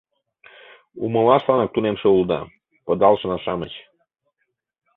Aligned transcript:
—Умылашланак 1.03 1.69
тунемше 1.73 2.07
улыда, 2.15 2.39
пыдалшына-шамыч... 2.85 3.73